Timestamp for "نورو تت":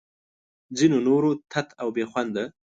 1.07-1.67